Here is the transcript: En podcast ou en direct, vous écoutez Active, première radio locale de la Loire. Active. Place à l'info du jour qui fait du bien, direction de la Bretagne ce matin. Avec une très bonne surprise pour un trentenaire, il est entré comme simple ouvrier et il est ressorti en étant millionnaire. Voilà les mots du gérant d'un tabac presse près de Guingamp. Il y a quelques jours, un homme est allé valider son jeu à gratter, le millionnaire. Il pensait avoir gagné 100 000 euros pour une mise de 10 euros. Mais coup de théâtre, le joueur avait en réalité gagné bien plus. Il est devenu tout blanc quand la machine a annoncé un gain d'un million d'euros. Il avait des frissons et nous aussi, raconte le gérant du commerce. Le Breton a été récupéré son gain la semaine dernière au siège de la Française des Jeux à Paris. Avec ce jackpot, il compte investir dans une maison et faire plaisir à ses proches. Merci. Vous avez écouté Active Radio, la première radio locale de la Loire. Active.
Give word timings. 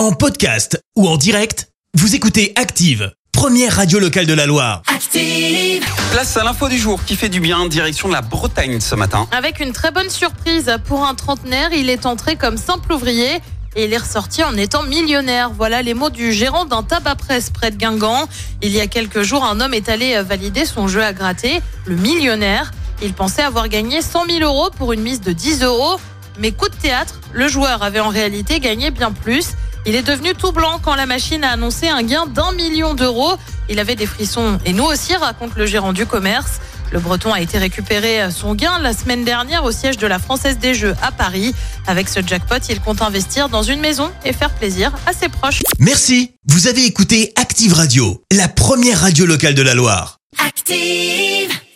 En 0.00 0.12
podcast 0.12 0.82
ou 0.96 1.06
en 1.06 1.18
direct, 1.18 1.68
vous 1.92 2.14
écoutez 2.14 2.54
Active, 2.56 3.12
première 3.32 3.76
radio 3.76 3.98
locale 3.98 4.24
de 4.24 4.32
la 4.32 4.46
Loire. 4.46 4.80
Active. 4.86 5.84
Place 6.10 6.38
à 6.38 6.42
l'info 6.42 6.70
du 6.70 6.78
jour 6.78 7.04
qui 7.04 7.16
fait 7.16 7.28
du 7.28 7.38
bien, 7.38 7.66
direction 7.66 8.08
de 8.08 8.14
la 8.14 8.22
Bretagne 8.22 8.80
ce 8.80 8.94
matin. 8.94 9.28
Avec 9.30 9.60
une 9.60 9.72
très 9.72 9.90
bonne 9.90 10.08
surprise 10.08 10.74
pour 10.86 11.04
un 11.04 11.14
trentenaire, 11.14 11.74
il 11.74 11.90
est 11.90 12.06
entré 12.06 12.36
comme 12.36 12.56
simple 12.56 12.94
ouvrier 12.94 13.42
et 13.76 13.84
il 13.84 13.92
est 13.92 13.98
ressorti 13.98 14.42
en 14.42 14.56
étant 14.56 14.84
millionnaire. 14.84 15.50
Voilà 15.50 15.82
les 15.82 15.92
mots 15.92 16.08
du 16.08 16.32
gérant 16.32 16.64
d'un 16.64 16.82
tabac 16.82 17.16
presse 17.16 17.50
près 17.50 17.70
de 17.70 17.76
Guingamp. 17.76 18.26
Il 18.62 18.70
y 18.70 18.80
a 18.80 18.86
quelques 18.86 19.20
jours, 19.20 19.44
un 19.44 19.60
homme 19.60 19.74
est 19.74 19.90
allé 19.90 20.18
valider 20.22 20.64
son 20.64 20.88
jeu 20.88 21.04
à 21.04 21.12
gratter, 21.12 21.60
le 21.84 21.96
millionnaire. 21.96 22.72
Il 23.02 23.12
pensait 23.12 23.42
avoir 23.42 23.68
gagné 23.68 24.00
100 24.00 24.24
000 24.30 24.38
euros 24.40 24.70
pour 24.70 24.94
une 24.94 25.02
mise 25.02 25.20
de 25.20 25.32
10 25.32 25.62
euros. 25.62 25.98
Mais 26.40 26.52
coup 26.52 26.68
de 26.68 26.74
théâtre, 26.74 27.20
le 27.32 27.48
joueur 27.48 27.82
avait 27.82 28.00
en 28.00 28.08
réalité 28.08 28.60
gagné 28.60 28.90
bien 28.90 29.12
plus. 29.12 29.48
Il 29.86 29.94
est 29.94 30.02
devenu 30.02 30.34
tout 30.34 30.52
blanc 30.52 30.80
quand 30.82 30.94
la 30.94 31.06
machine 31.06 31.44
a 31.44 31.50
annoncé 31.52 31.88
un 31.88 32.02
gain 32.02 32.26
d'un 32.26 32.52
million 32.52 32.94
d'euros. 32.94 33.36
Il 33.68 33.78
avait 33.78 33.94
des 33.94 34.06
frissons 34.06 34.58
et 34.64 34.72
nous 34.72 34.84
aussi, 34.84 35.14
raconte 35.14 35.54
le 35.56 35.66
gérant 35.66 35.92
du 35.92 36.06
commerce. 36.06 36.60
Le 36.92 36.98
Breton 36.98 37.32
a 37.32 37.40
été 37.40 37.58
récupéré 37.58 38.30
son 38.32 38.54
gain 38.54 38.78
la 38.80 38.92
semaine 38.92 39.24
dernière 39.24 39.64
au 39.64 39.70
siège 39.70 39.96
de 39.96 40.06
la 40.06 40.18
Française 40.18 40.58
des 40.58 40.74
Jeux 40.74 40.96
à 41.02 41.12
Paris. 41.12 41.54
Avec 41.86 42.08
ce 42.08 42.20
jackpot, 42.26 42.56
il 42.68 42.80
compte 42.80 43.00
investir 43.00 43.48
dans 43.48 43.62
une 43.62 43.80
maison 43.80 44.10
et 44.24 44.32
faire 44.32 44.50
plaisir 44.50 44.92
à 45.06 45.12
ses 45.12 45.28
proches. 45.28 45.60
Merci. 45.78 46.32
Vous 46.48 46.66
avez 46.66 46.84
écouté 46.84 47.32
Active 47.36 47.74
Radio, 47.74 48.22
la 48.32 48.48
première 48.48 49.00
radio 49.00 49.24
locale 49.24 49.54
de 49.54 49.62
la 49.62 49.74
Loire. 49.74 50.18
Active. 50.44 51.60